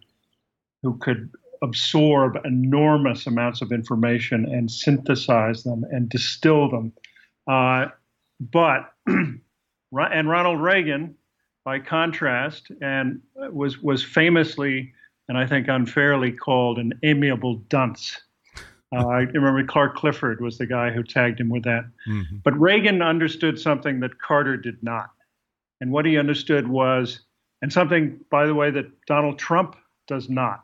[0.82, 1.30] who could
[1.62, 6.94] absorb enormous amounts of information and synthesize them and distill them.
[7.48, 7.88] Uh,
[8.39, 11.15] but and Ronald Reagan,
[11.65, 14.94] by contrast, and was was famously
[15.30, 18.20] and I think unfairly called an amiable dunce.
[18.92, 21.86] Uh, I remember Clark Clifford was the guy who tagged him with that.
[22.10, 22.38] Mm-hmm.
[22.44, 25.12] But Reagan understood something that Carter did not.
[25.82, 27.22] And what he understood was,
[27.62, 29.76] and something, by the way, that Donald Trump
[30.08, 30.63] does not.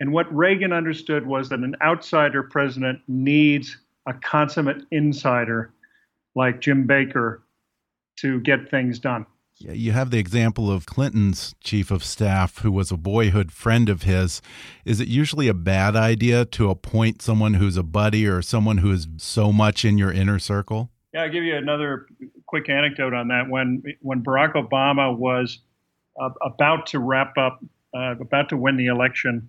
[0.00, 5.72] And what Reagan understood was that an outsider president needs a consummate insider
[6.34, 7.42] like Jim Baker
[8.16, 9.26] to get things done.
[9.58, 13.88] Yeah, you have the example of Clinton's chief of staff, who was a boyhood friend
[13.88, 14.42] of his.
[14.84, 18.92] Is it usually a bad idea to appoint someone who's a buddy or someone who
[18.92, 20.90] is so much in your inner circle?
[21.14, 22.06] Yeah, I'll give you another
[22.46, 23.48] quick anecdote on that.
[23.48, 25.58] When when Barack Obama was
[26.20, 27.62] uh, about to wrap up,
[27.94, 29.48] uh, about to win the election,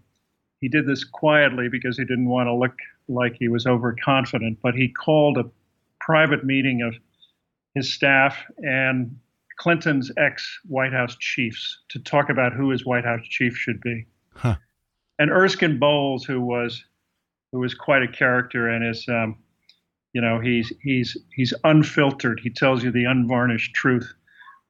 [0.59, 2.75] he did this quietly because he didn't want to look
[3.07, 4.59] like he was overconfident.
[4.61, 5.45] But he called a
[5.99, 6.95] private meeting of
[7.75, 9.17] his staff and
[9.57, 14.05] Clinton's ex White House chiefs to talk about who his White House chief should be.
[14.33, 14.55] Huh.
[15.19, 16.83] And Erskine Bowles, who was
[17.51, 19.37] who was quite a character and is um,
[20.17, 22.39] you know he's he's he's unfiltered.
[22.39, 24.11] He tells you the unvarnished truth.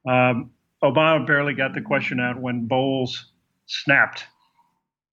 [0.06, 0.50] Um,
[0.84, 3.32] Obama barely got the question out when Bowles
[3.64, 4.26] snapped,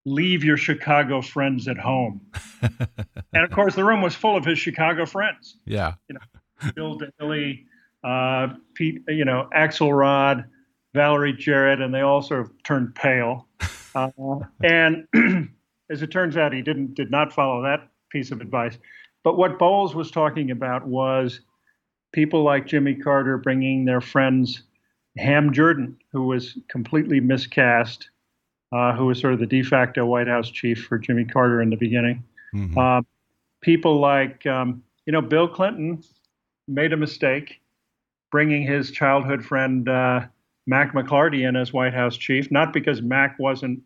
[0.04, 2.20] "Leave your Chicago friends at home."
[2.62, 5.56] and of course, the room was full of his Chicago friends.
[5.64, 7.66] Yeah, you know, Bill Daley,
[8.04, 10.44] uh, Pete, you know, Axelrod,
[10.94, 13.48] Valerie Jarrett, and they all sort of turned pale.
[13.96, 14.10] Uh,
[14.62, 15.08] and
[15.90, 18.78] as it turns out, he didn't did not follow that piece of advice.
[19.26, 21.42] But what Bowles was talking about was
[22.14, 24.62] people like Jimmy Carter bringing their friends,
[25.18, 28.12] Ham Jordan, who was completely miscast,
[28.72, 31.72] uh, who was sort of the de facto White House chief for Jimmy Carter in
[31.72, 32.24] the beginning.
[32.54, 32.78] Mm-hmm.
[32.78, 33.02] Uh,
[33.62, 36.04] people like, um, you know, Bill Clinton
[36.68, 37.62] made a mistake
[38.32, 40.22] bringing his childhood friend uh,
[40.68, 43.82] Mack McLarty in as White House chief, not because Mack wasn't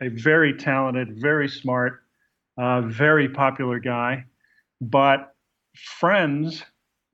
[0.00, 2.02] a very talented, very smart,
[2.58, 4.24] uh, very popular guy,
[4.90, 5.34] but
[5.74, 6.62] friends,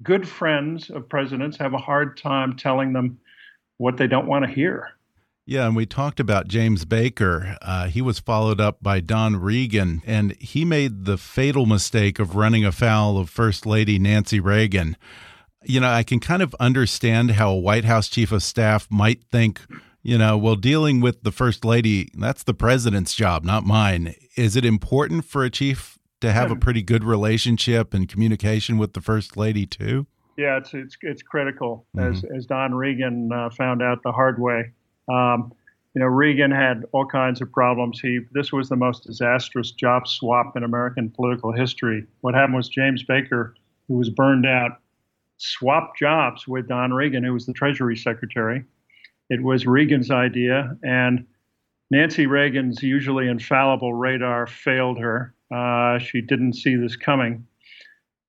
[0.02, 3.18] good friends of presidents, have a hard time telling them
[3.78, 4.90] what they don't want to hear.
[5.46, 7.56] Yeah, and we talked about James Baker.
[7.61, 12.37] Uh, he was followed up by Don Regan, and he made the fatal mistake of
[12.37, 14.96] running afoul of First Lady Nancy Reagan
[15.64, 19.22] you know, I can kind of understand how a White House chief of staff might
[19.24, 19.61] think,
[20.02, 24.14] you know, well, dealing with the first lady, that's the president's job, not mine.
[24.37, 28.92] Is it important for a chief to have a pretty good relationship and communication with
[28.92, 30.06] the first lady too?
[30.37, 32.11] Yeah, it's it's it's critical, mm -hmm.
[32.11, 34.72] as as Don Regan uh, found out the hard way.
[35.09, 35.52] Um,
[35.94, 38.00] you know, Regan had all kinds of problems.
[38.00, 42.06] He this was the most disastrous job swap in American political history.
[42.20, 43.54] What happened was James Baker,
[43.88, 44.72] who was burned out,
[45.38, 48.64] swapped jobs with Don Regan, who was the Treasury Secretary.
[49.30, 51.26] It was Regan's idea, and
[51.90, 55.35] Nancy Reagan's usually infallible radar failed her.
[55.54, 57.46] Uh, she didn't see this coming.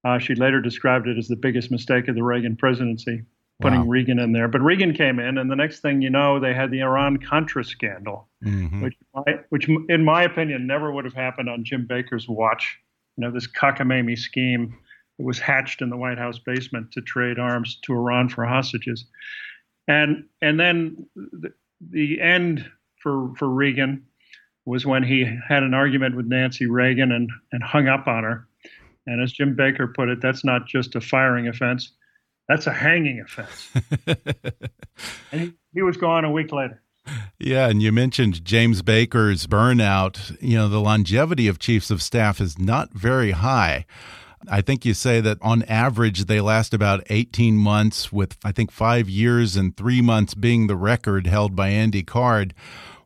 [0.03, 3.23] Uh, she later described it as the biggest mistake of the Reagan presidency,
[3.62, 3.88] putting wow.
[3.88, 4.47] Regan in there.
[4.47, 7.63] But Reagan came in, and the next thing you know, they had the Iran Contra
[7.63, 8.81] scandal, mm-hmm.
[8.81, 8.95] which,
[9.49, 12.79] which, in my opinion, never would have happened on Jim Baker's watch.
[13.17, 14.75] You know, this cockamamie scheme
[15.17, 19.05] that was hatched in the White House basement to trade arms to Iran for hostages.
[19.88, 21.53] And and then the,
[21.89, 22.69] the end
[23.01, 24.05] for for Regan
[24.65, 28.47] was when he had an argument with Nancy Reagan and and hung up on her.
[29.08, 31.91] And as Jim Baker put it, that's not just a firing offense,
[32.47, 33.71] that's a hanging offense.
[35.32, 36.82] and he, he was gone a week later.
[37.39, 40.38] Yeah, and you mentioned James Baker's burnout.
[40.39, 43.86] You know, the longevity of chiefs of staff is not very high.
[44.50, 48.71] I think you say that on average they last about 18 months, with I think
[48.71, 52.54] five years and three months being the record held by Andy Card.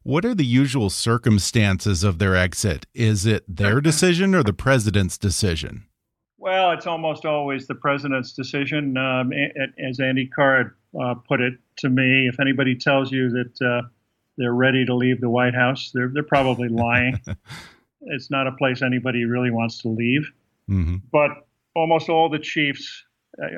[0.06, 2.86] What are the usual circumstances of their exit?
[2.94, 5.88] Is it their decision or the president's decision?
[6.38, 8.98] Well, it's almost always the president's decision.
[8.98, 9.34] Um,
[9.84, 13.88] as Andy Card uh, put it to me, if anybody tells you that uh,
[14.38, 17.20] they're ready to leave the White House, they're, they're probably lying.
[18.02, 20.32] it's not a place anybody really wants to leave.
[20.70, 20.98] Mm-hmm.
[21.12, 21.32] But
[21.76, 23.04] almost all the chiefs,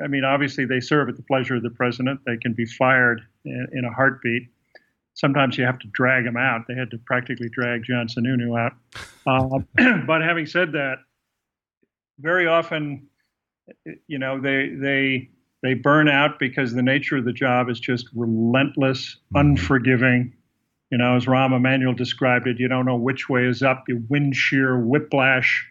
[0.02, 2.20] I mean, obviously they serve at the pleasure of the president.
[2.24, 4.48] They can be fired in, in a heartbeat.
[5.18, 6.66] Sometimes you have to drag them out.
[6.68, 8.74] They had to practically drag John Sununu out.
[9.26, 10.98] Uh, but having said that,
[12.20, 13.08] very often,
[14.06, 15.28] you know, they they
[15.64, 19.38] they burn out because the nature of the job is just relentless, mm-hmm.
[19.38, 20.34] unforgiving.
[20.92, 23.84] You know, as Rahm Emanuel described it, you don't know which way is up.
[23.88, 25.66] You wind shear, whiplash,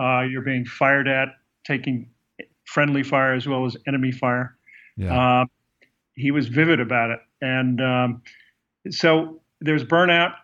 [0.00, 1.28] uh, you're being fired at,
[1.66, 2.08] taking
[2.66, 4.56] friendly fire as well as enemy fire.
[4.96, 5.42] Yeah.
[5.42, 5.44] Uh,
[6.14, 8.22] he was vivid about it, and um,
[8.90, 10.34] so there's burnout,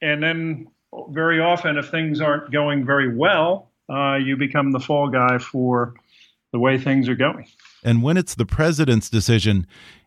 [0.00, 0.68] and then
[1.10, 5.94] very often, if things aren't going very well, uh, you become the fall guy for
[6.52, 7.46] the way things are going.
[7.84, 9.66] And when it's the president's decision,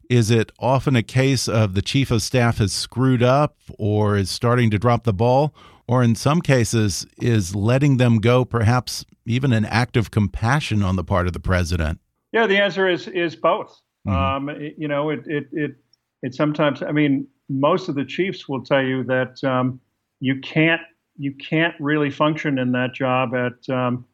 [0.10, 4.30] is it often a case of the chief of staff has screwed up or is
[4.30, 5.54] starting to drop the ball?
[5.88, 10.96] Or in some cases, is letting them go perhaps even an act of compassion on
[10.96, 12.00] the part of the president?
[12.32, 13.82] Yeah, the answer is is both.
[14.06, 14.38] Mm -hmm.
[14.38, 15.76] um, it, you know, it, it it
[16.22, 16.82] it sometimes.
[16.82, 19.80] I mean, most of the chiefs will tell you that um,
[20.20, 20.82] you can't
[21.18, 24.06] you can't really function in that job at um,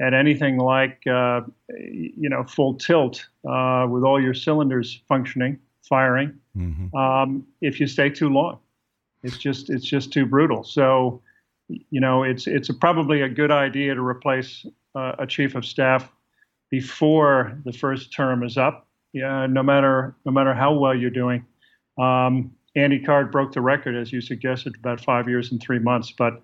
[0.00, 1.40] at anything like uh,
[1.78, 6.38] you know full tilt uh, with all your cylinders functioning, firing.
[6.56, 6.96] Mm-hmm.
[6.96, 8.58] Um, if you stay too long,
[9.22, 10.64] it's just it's just too brutal.
[10.64, 11.22] So
[11.68, 14.64] you know it's it's a, probably a good idea to replace
[14.94, 16.10] uh, a chief of staff
[16.70, 18.86] before the first term is up.
[19.12, 21.44] Yeah, no matter no matter how well you're doing.
[21.98, 26.12] Um, Andy Card broke the record, as you suggested, about five years and three months.
[26.16, 26.42] But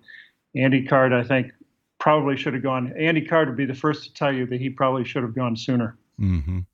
[0.55, 1.51] Andy Card, I think,
[1.99, 2.93] probably should have gone.
[2.97, 5.55] Andy Card would be the first to tell you that he probably should have gone
[5.55, 5.95] sooner.
[6.19, 6.65] Mm -hmm.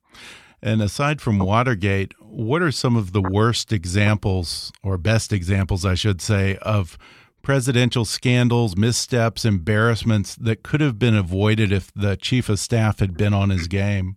[0.62, 5.94] And aside from Watergate, what are some of the worst examples, or best examples, I
[5.94, 6.98] should say, of
[7.42, 13.16] presidential scandals, missteps, embarrassments that could have been avoided if the chief of staff had
[13.16, 14.16] been on his game?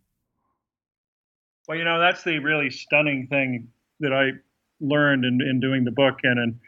[1.68, 3.70] Well, you know, that's the really stunning thing
[4.02, 4.32] that I
[4.84, 6.60] learned in, in doing the book and in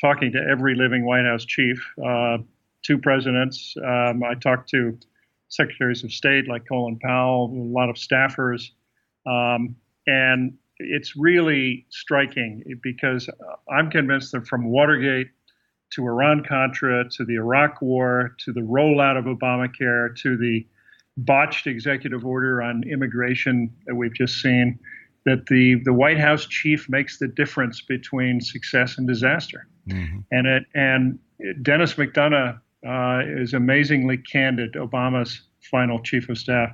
[0.00, 2.38] talking to every living White House chief, uh,
[2.82, 3.74] two presidents.
[3.84, 4.98] Um, I talked to
[5.48, 8.70] secretaries of state like Colin Powell, a lot of staffers.
[9.26, 13.28] Um, and it's really striking because
[13.70, 15.28] I'm convinced that from Watergate
[15.90, 20.66] to Iran Contra to the Iraq War to the rollout of Obamacare to the
[21.16, 24.78] botched executive order on immigration that we've just seen,
[25.26, 29.66] that the, the White House chief makes the difference between success and disaster.
[29.88, 30.18] Mm-hmm.
[30.30, 31.18] And it and
[31.62, 34.74] Denis McDonough uh, is amazingly candid.
[34.74, 36.70] Obama's final chief of staff,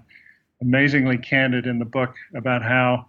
[0.62, 3.06] amazingly candid in the book about how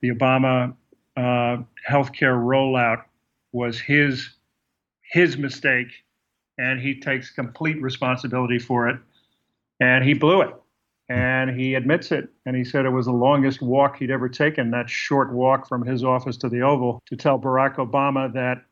[0.00, 0.74] the Obama
[1.16, 1.58] uh,
[1.88, 3.02] healthcare rollout
[3.52, 4.30] was his
[5.12, 5.88] his mistake,
[6.58, 9.00] and he takes complete responsibility for it,
[9.80, 10.54] and he blew it
[11.08, 12.28] and he admits it.
[12.44, 15.84] And he said it was the longest walk he'd ever taken, that short walk from
[15.84, 18.62] his office to the Oval, to tell Barack Obama that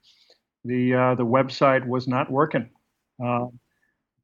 [0.65, 2.69] the uh, the website was not working.
[3.23, 3.47] Uh,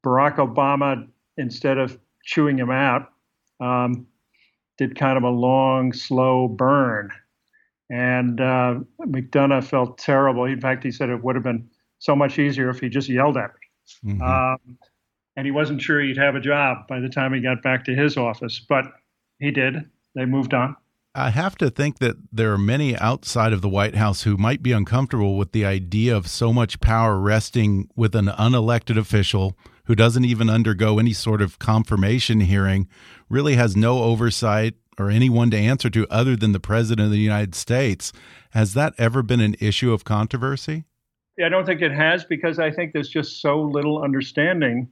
[0.03, 1.07] Barack Obama,
[1.37, 3.11] instead of chewing him out,
[3.59, 4.07] um,
[4.77, 7.11] did kind of a long, slow burn.
[7.89, 10.45] And uh, McDonough felt terrible.
[10.45, 13.37] In fact, he said it would have been so much easier if he just yelled
[13.37, 14.13] at me.
[14.13, 14.21] Mm-hmm.
[14.21, 14.77] Um,
[15.41, 17.95] and he wasn't sure he'd have a job by the time he got back to
[17.95, 18.85] his office, but
[19.39, 19.89] he did.
[20.13, 20.75] They moved on.
[21.15, 24.61] I have to think that there are many outside of the White House who might
[24.61, 29.95] be uncomfortable with the idea of so much power resting with an unelected official who
[29.95, 32.87] doesn't even undergo any sort of confirmation hearing,
[33.27, 37.17] really has no oversight or anyone to answer to other than the President of the
[37.17, 38.13] United States.
[38.51, 40.83] Has that ever been an issue of controversy?
[41.43, 44.87] I don't think it has because I think there's just so little understanding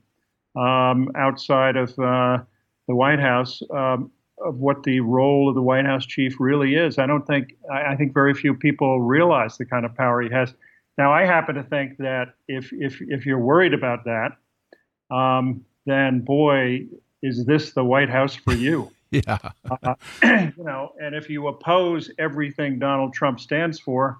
[0.55, 2.39] um, outside of uh,
[2.87, 6.97] the White House um, of what the role of the White House chief really is.
[6.97, 10.29] I don't think I, I, think very few people realize the kind of power he
[10.31, 10.53] has.
[10.97, 16.21] Now, I happen to think that if if if you're worried about that, um, then
[16.21, 16.85] boy,
[17.21, 18.91] is this the White House for you?
[19.11, 19.37] yeah.
[19.69, 24.19] uh, you know, and if you oppose everything Donald Trump stands for,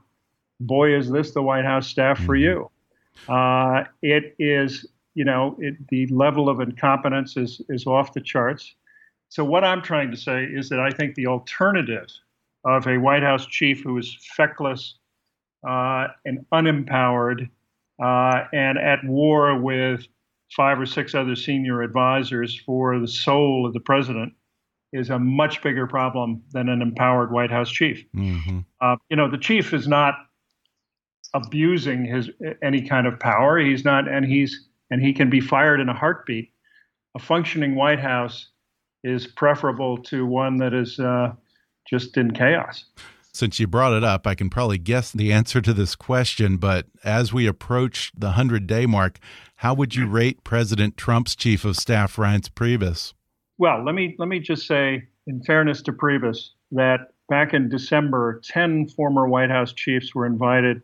[0.60, 2.44] boy, is this the White House staff for mm-hmm.
[2.44, 3.34] you.
[3.34, 4.86] Uh, it is
[5.20, 8.74] you know, it, the level of incompetence is, is off the charts.
[9.28, 12.08] So, what I'm trying to say is that I think the alternative
[12.64, 14.96] of a White House chief who is feckless
[15.68, 17.50] uh, and unempowered
[18.02, 20.08] uh, and at war with
[20.56, 24.32] five or six other senior advisors for the soul of the president
[24.94, 28.06] is a much bigger problem than an empowered White House chief.
[28.16, 28.60] Mm-hmm.
[28.80, 30.14] Uh, you know, the chief is not
[31.34, 32.30] abusing his
[32.64, 33.60] any kind of power.
[33.60, 36.52] He's not, and he's and he can be fired in a heartbeat.
[37.16, 38.50] A functioning White House
[39.04, 41.34] is preferable to one that is uh,
[41.88, 42.86] just in chaos.
[43.32, 46.88] Since you brought it up, I can probably guess the answer to this question, but
[47.04, 49.20] as we approach the 100 day mark,
[49.58, 53.14] how would you rate President Trump's chief of staff, Reince Priebus?
[53.58, 58.42] Well, let me, let me just say, in fairness to Priebus, that back in December,
[58.44, 60.82] 10 former White House chiefs were invited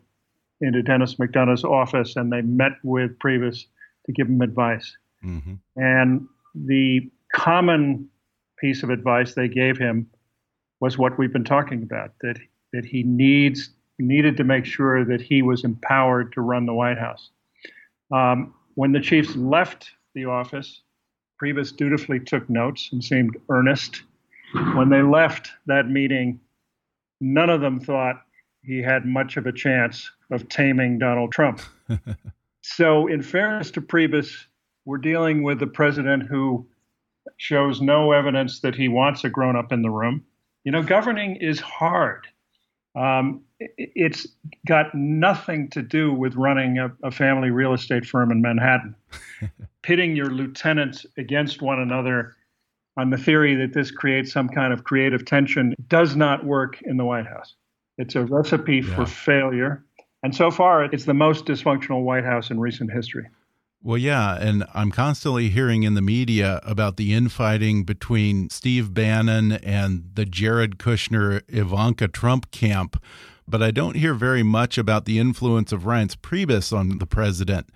[0.60, 3.66] into Denis McDonough's office and they met with Priebus
[4.06, 4.96] to give him advice.
[5.24, 5.54] Mm-hmm.
[5.76, 8.08] And the common
[8.58, 10.08] piece of advice they gave him
[10.80, 12.38] was what we've been talking about that
[12.72, 16.98] that he needs needed to make sure that he was empowered to run the White
[16.98, 17.30] House.
[18.12, 20.82] Um, when the chiefs left the office,
[21.42, 24.02] Priebus dutifully took notes and seemed earnest.
[24.74, 26.40] When they left that meeting,
[27.20, 28.22] none of them thought
[28.62, 31.60] he had much of a chance of taming Donald Trump.
[32.68, 34.46] So, in fairness to Priebus,
[34.84, 36.66] we're dealing with a president who
[37.36, 40.24] shows no evidence that he wants a grown up in the room.
[40.64, 42.26] You know, governing is hard.
[42.96, 44.26] Um, it's
[44.66, 48.96] got nothing to do with running a, a family real estate firm in Manhattan.
[49.82, 52.34] Pitting your lieutenants against one another
[52.96, 56.96] on the theory that this creates some kind of creative tension does not work in
[56.96, 57.54] the White House.
[57.96, 58.96] It's a recipe yeah.
[58.96, 59.85] for failure.
[60.26, 63.28] And so far, it's the most dysfunctional White House in recent history.
[63.80, 69.52] Well, yeah, and I'm constantly hearing in the media about the infighting between Steve Bannon
[69.52, 73.00] and the Jared Kushner Ivanka Trump camp,
[73.46, 77.68] but I don't hear very much about the influence of Reince Priebus on the president.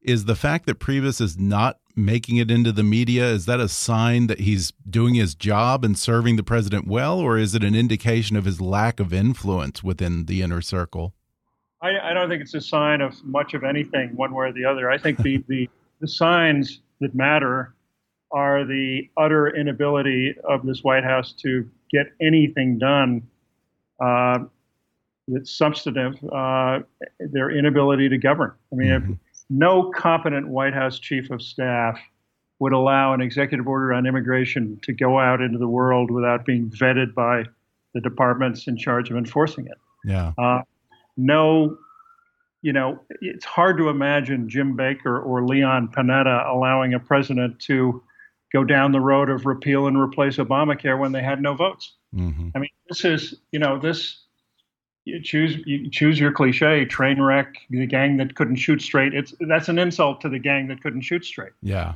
[0.00, 3.68] Is the fact that Priebus is not making it into the media is that a
[3.68, 7.76] sign that he's doing his job and serving the president well, or is it an
[7.76, 11.14] indication of his lack of influence within the inner circle?
[11.82, 14.64] I, I don't think it's a sign of much of anything, one way or the
[14.64, 14.90] other.
[14.90, 15.68] I think the, the,
[16.00, 17.74] the signs that matter
[18.30, 23.22] are the utter inability of this White House to get anything done
[24.00, 24.38] uh,
[25.28, 26.80] that's substantive, uh,
[27.18, 28.52] their inability to govern.
[28.72, 29.12] I mean, mm-hmm.
[29.50, 31.98] no competent White House chief of staff
[32.60, 36.70] would allow an executive order on immigration to go out into the world without being
[36.70, 37.44] vetted by
[37.92, 39.78] the departments in charge of enforcing it.
[40.04, 40.32] Yeah.
[40.38, 40.62] Uh,
[41.16, 41.78] no,
[42.62, 48.02] you know, it's hard to imagine Jim Baker or Leon Panetta allowing a president to
[48.52, 51.96] go down the road of repeal and replace Obamacare when they had no votes.
[52.14, 52.50] Mm-hmm.
[52.54, 54.22] I mean, this is, you know, this
[55.04, 59.34] you choose you choose your cliche train wreck the gang that couldn't shoot straight it's
[59.48, 61.94] that's an insult to the gang that couldn't shoot straight yeah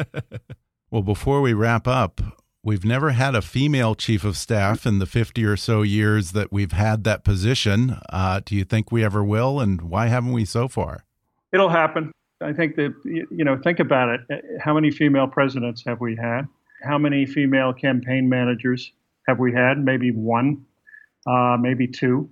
[0.90, 2.20] well before we wrap up
[2.62, 6.52] We've never had a female chief of staff in the 50 or so years that
[6.52, 7.96] we've had that position.
[8.10, 9.60] Uh, do you think we ever will?
[9.60, 11.04] And why haven't we so far?
[11.54, 12.12] It'll happen.
[12.42, 14.44] I think that, you know, think about it.
[14.62, 16.42] How many female presidents have we had?
[16.82, 18.92] How many female campaign managers
[19.26, 19.82] have we had?
[19.82, 20.66] Maybe one,
[21.26, 22.28] uh, maybe two.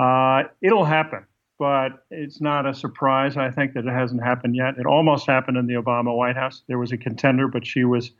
[0.00, 1.24] Uh, it'll happen,
[1.58, 3.36] but it's not a surprise.
[3.36, 4.76] I think that it hasn't happened yet.
[4.78, 6.62] It almost happened in the Obama White House.
[6.66, 8.10] There was a contender, but she was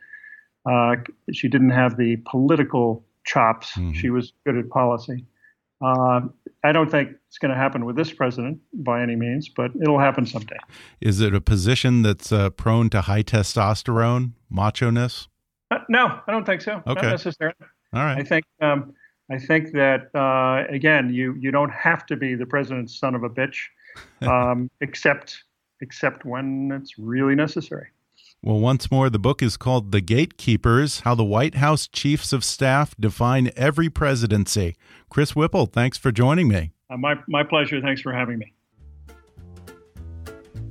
[0.69, 0.95] uh,
[1.31, 3.71] she didn't have the political chops.
[3.71, 3.93] Mm-hmm.
[3.93, 5.25] She was good at policy.
[5.83, 6.21] Uh,
[6.63, 9.99] I don't think it's going to happen with this president by any means, but it'll
[9.99, 10.57] happen someday.
[11.01, 15.27] Is it a position that's uh, prone to high testosterone, macho ness?
[15.71, 16.81] Uh, no, I don't think so.
[16.87, 17.01] Okay.
[17.01, 17.55] Not necessarily.
[17.93, 18.17] All right.
[18.17, 18.93] I think um,
[19.29, 23.23] I think that uh, again, you you don't have to be the president's son of
[23.23, 23.57] a bitch,
[24.21, 25.43] um, except
[25.81, 27.87] except when it's really necessary.
[28.45, 32.43] Well, once more, the book is called The Gatekeepers How the White House Chiefs of
[32.43, 34.75] Staff Define Every Presidency.
[35.09, 36.71] Chris Whipple, thanks for joining me.
[36.89, 37.79] Uh, my, my pleasure.
[37.79, 38.53] Thanks for having me.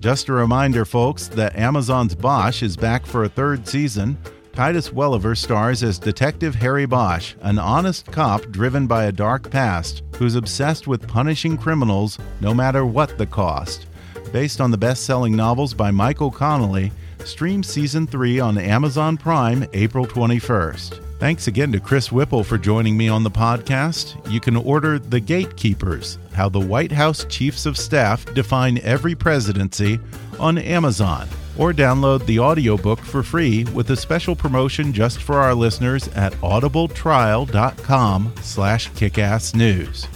[0.00, 4.18] Just a reminder, folks, that Amazon's Bosch is back for a third season.
[4.52, 10.02] Titus Welliver stars as Detective Harry Bosch, an honest cop driven by a dark past
[10.16, 13.86] who's obsessed with punishing criminals no matter what the cost.
[14.30, 16.92] Based on the best selling novels by Michael Connelly,
[17.26, 21.00] Stream Season 3 on Amazon Prime April 21st.
[21.18, 24.16] Thanks again to Chris Whipple for joining me on the podcast.
[24.30, 30.00] You can order The Gatekeepers How the White House Chiefs of Staff Define Every Presidency
[30.40, 35.54] on Amazon or download the audiobook for free with a special promotion just for our
[35.54, 40.08] listeners at audibletrial.com slash kickassnews.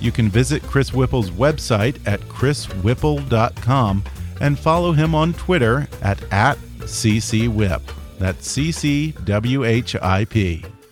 [0.00, 4.04] You can visit Chris Whipple's website at chriswhipple.com
[4.44, 7.80] and follow him on Twitter at, at CCWhip.
[8.18, 9.16] That's CCWHIP.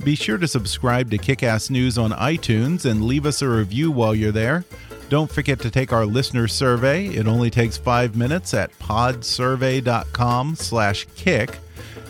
[0.03, 4.15] Be sure to subscribe to Kickass News on iTunes and leave us a review while
[4.15, 4.65] you're there.
[5.11, 7.09] Don't forget to take our listener survey.
[7.09, 11.59] It only takes five minutes at podsurvey.com slash kick.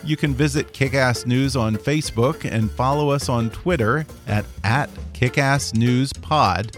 [0.05, 6.77] You can visit Kickass News on Facebook and follow us on Twitter at, at KickassNewsPod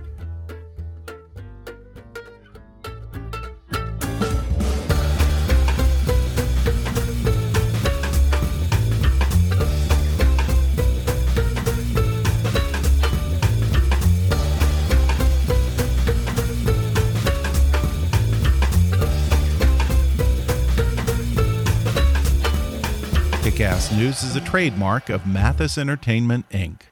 [24.31, 26.90] Is a trademark of Mathis Entertainment, Inc.